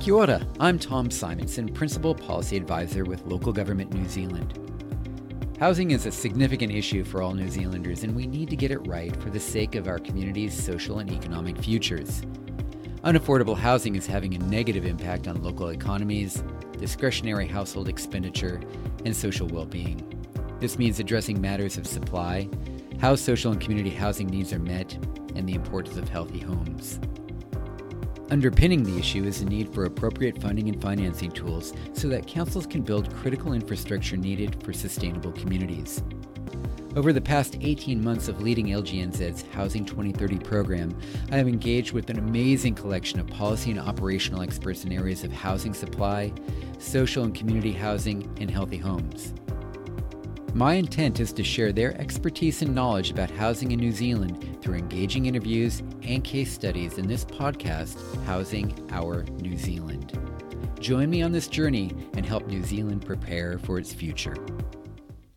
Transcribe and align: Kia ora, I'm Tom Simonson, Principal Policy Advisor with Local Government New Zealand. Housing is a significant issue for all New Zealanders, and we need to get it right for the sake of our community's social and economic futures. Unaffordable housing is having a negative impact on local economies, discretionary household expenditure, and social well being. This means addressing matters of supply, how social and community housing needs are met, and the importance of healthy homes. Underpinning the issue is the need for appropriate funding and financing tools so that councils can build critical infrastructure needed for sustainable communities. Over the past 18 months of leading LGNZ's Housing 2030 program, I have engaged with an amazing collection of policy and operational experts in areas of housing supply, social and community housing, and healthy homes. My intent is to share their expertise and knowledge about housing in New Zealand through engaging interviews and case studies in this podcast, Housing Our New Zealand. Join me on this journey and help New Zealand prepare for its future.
Kia 0.00 0.14
ora, 0.14 0.46
I'm 0.60 0.78
Tom 0.78 1.10
Simonson, 1.10 1.68
Principal 1.74 2.14
Policy 2.14 2.56
Advisor 2.56 3.04
with 3.04 3.26
Local 3.26 3.52
Government 3.52 3.92
New 3.92 4.08
Zealand. 4.08 4.56
Housing 5.58 5.90
is 5.90 6.06
a 6.06 6.12
significant 6.12 6.72
issue 6.72 7.02
for 7.02 7.20
all 7.20 7.34
New 7.34 7.48
Zealanders, 7.48 8.04
and 8.04 8.14
we 8.14 8.24
need 8.24 8.48
to 8.50 8.56
get 8.56 8.70
it 8.70 8.78
right 8.86 9.14
for 9.16 9.30
the 9.30 9.40
sake 9.40 9.74
of 9.74 9.88
our 9.88 9.98
community's 9.98 10.54
social 10.54 11.00
and 11.00 11.10
economic 11.10 11.58
futures. 11.58 12.22
Unaffordable 13.02 13.56
housing 13.56 13.96
is 13.96 14.06
having 14.06 14.36
a 14.36 14.38
negative 14.38 14.86
impact 14.86 15.26
on 15.26 15.42
local 15.42 15.70
economies, 15.70 16.44
discretionary 16.78 17.48
household 17.48 17.88
expenditure, 17.88 18.60
and 19.04 19.14
social 19.16 19.48
well 19.48 19.66
being. 19.66 20.00
This 20.60 20.78
means 20.78 21.00
addressing 21.00 21.40
matters 21.40 21.76
of 21.76 21.88
supply, 21.88 22.48
how 23.00 23.16
social 23.16 23.50
and 23.50 23.60
community 23.60 23.90
housing 23.90 24.28
needs 24.28 24.52
are 24.52 24.60
met, 24.60 24.94
and 25.34 25.48
the 25.48 25.54
importance 25.54 25.96
of 25.96 26.08
healthy 26.08 26.38
homes. 26.38 27.00
Underpinning 28.30 28.82
the 28.82 28.98
issue 28.98 29.24
is 29.24 29.40
the 29.40 29.46
need 29.46 29.72
for 29.72 29.86
appropriate 29.86 30.38
funding 30.38 30.68
and 30.68 30.82
financing 30.82 31.30
tools 31.30 31.72
so 31.94 32.08
that 32.08 32.26
councils 32.26 32.66
can 32.66 32.82
build 32.82 33.14
critical 33.14 33.54
infrastructure 33.54 34.18
needed 34.18 34.62
for 34.62 34.74
sustainable 34.74 35.32
communities. 35.32 36.02
Over 36.94 37.14
the 37.14 37.22
past 37.22 37.56
18 37.62 38.04
months 38.04 38.28
of 38.28 38.42
leading 38.42 38.66
LGNZ's 38.66 39.44
Housing 39.54 39.86
2030 39.86 40.40
program, 40.40 40.94
I 41.30 41.36
have 41.36 41.48
engaged 41.48 41.92
with 41.92 42.10
an 42.10 42.18
amazing 42.18 42.74
collection 42.74 43.18
of 43.18 43.28
policy 43.28 43.70
and 43.70 43.80
operational 43.80 44.42
experts 44.42 44.84
in 44.84 44.92
areas 44.92 45.24
of 45.24 45.32
housing 45.32 45.72
supply, 45.72 46.30
social 46.78 47.24
and 47.24 47.34
community 47.34 47.72
housing, 47.72 48.30
and 48.40 48.50
healthy 48.50 48.78
homes. 48.78 49.32
My 50.58 50.74
intent 50.74 51.20
is 51.20 51.32
to 51.34 51.44
share 51.44 51.70
their 51.70 51.96
expertise 52.00 52.62
and 52.62 52.74
knowledge 52.74 53.12
about 53.12 53.30
housing 53.30 53.70
in 53.70 53.78
New 53.78 53.92
Zealand 53.92 54.60
through 54.60 54.74
engaging 54.74 55.26
interviews 55.26 55.84
and 56.02 56.24
case 56.24 56.52
studies 56.52 56.98
in 56.98 57.06
this 57.06 57.24
podcast, 57.24 57.96
Housing 58.24 58.74
Our 58.90 59.22
New 59.40 59.56
Zealand. 59.56 60.18
Join 60.80 61.10
me 61.10 61.22
on 61.22 61.30
this 61.30 61.46
journey 61.46 61.92
and 62.14 62.26
help 62.26 62.48
New 62.48 62.64
Zealand 62.64 63.06
prepare 63.06 63.60
for 63.60 63.78
its 63.78 63.94
future. 63.94 64.34